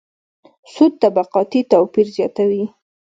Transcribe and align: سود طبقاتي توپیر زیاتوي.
سود 0.73 0.93
طبقاتي 1.01 1.59
توپیر 1.71 2.07
زیاتوي. 2.15 2.63